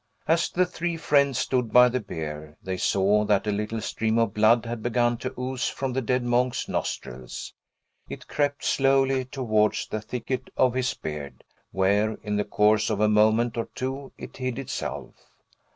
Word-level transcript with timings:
As 0.27 0.49
the 0.49 0.65
three 0.65 0.97
friends 0.97 1.37
stood 1.37 1.71
by 1.71 1.87
the 1.87 1.99
bier, 1.99 2.57
they 2.63 2.75
saw 2.77 3.23
that 3.25 3.45
a 3.45 3.51
little 3.51 3.81
stream 3.81 4.17
of 4.17 4.33
blood 4.33 4.65
had 4.65 4.81
begun 4.81 5.15
to 5.17 5.31
ooze 5.39 5.67
from 5.69 5.93
the 5.93 6.01
dead 6.01 6.23
monk's 6.23 6.67
nostrils; 6.67 7.53
it 8.09 8.27
crept 8.27 8.65
slowly 8.65 9.25
towards 9.25 9.85
the 9.85 10.01
thicket 10.01 10.49
of 10.57 10.73
his 10.73 10.91
beard, 10.95 11.43
where, 11.71 12.15
in 12.23 12.35
the 12.35 12.43
course 12.45 12.89
of 12.89 12.99
a 12.99 13.07
moment 13.07 13.57
or 13.57 13.69
two, 13.75 14.11
it 14.17 14.37
hid 14.37 14.57
itself. 14.57 15.35